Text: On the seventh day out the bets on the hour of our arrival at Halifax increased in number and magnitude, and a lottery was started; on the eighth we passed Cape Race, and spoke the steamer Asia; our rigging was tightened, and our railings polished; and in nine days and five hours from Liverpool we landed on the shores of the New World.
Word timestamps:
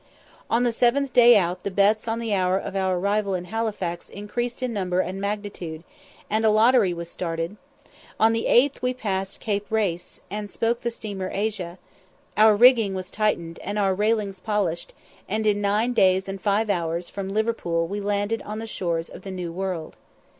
On 0.49 0.63
the 0.63 0.71
seventh 0.71 1.13
day 1.13 1.37
out 1.37 1.61
the 1.61 1.69
bets 1.69 2.07
on 2.07 2.17
the 2.17 2.33
hour 2.33 2.57
of 2.57 2.75
our 2.75 2.97
arrival 2.97 3.35
at 3.35 3.45
Halifax 3.45 4.09
increased 4.09 4.63
in 4.63 4.73
number 4.73 4.99
and 4.99 5.21
magnitude, 5.21 5.83
and 6.27 6.43
a 6.43 6.49
lottery 6.49 6.91
was 6.91 7.07
started; 7.07 7.55
on 8.19 8.33
the 8.33 8.47
eighth 8.47 8.81
we 8.81 8.95
passed 8.95 9.39
Cape 9.39 9.67
Race, 9.69 10.19
and 10.31 10.49
spoke 10.49 10.81
the 10.81 10.89
steamer 10.89 11.29
Asia; 11.31 11.77
our 12.35 12.55
rigging 12.55 12.95
was 12.95 13.11
tightened, 13.11 13.59
and 13.59 13.77
our 13.77 13.93
railings 13.93 14.39
polished; 14.39 14.95
and 15.29 15.45
in 15.45 15.61
nine 15.61 15.93
days 15.93 16.27
and 16.27 16.41
five 16.41 16.71
hours 16.71 17.07
from 17.07 17.29
Liverpool 17.29 17.85
we 17.85 18.01
landed 18.01 18.41
on 18.41 18.57
the 18.57 18.65
shores 18.65 19.07
of 19.07 19.21
the 19.21 19.29
New 19.29 19.51
World. 19.51 19.97